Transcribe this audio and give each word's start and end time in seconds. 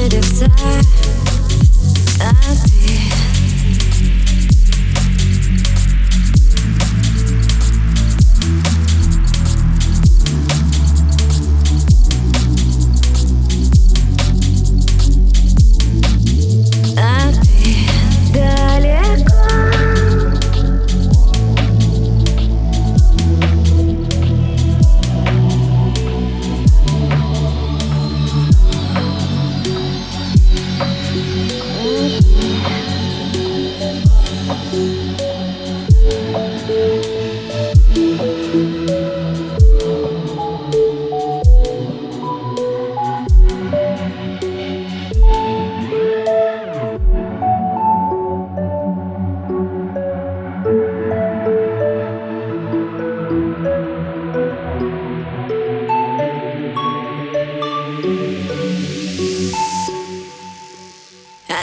negative 0.00 0.56
time. 0.56 1.09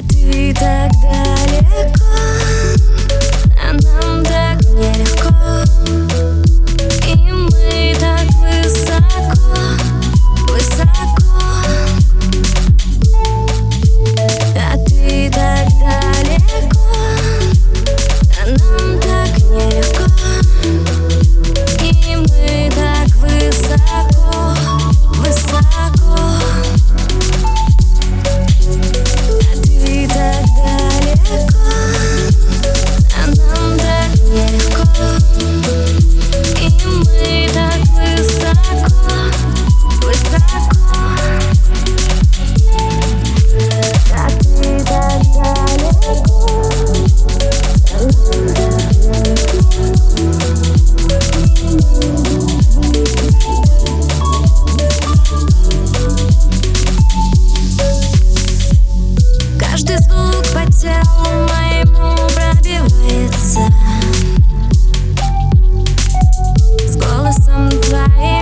ты 0.02 0.54
так 0.54 0.92
далеко. 1.02 2.47
телу 60.80 61.48
моему 61.48 62.16
пробивается. 62.36 63.62
С 66.86 66.96
голосом 66.98 67.70
твоим 67.82 68.37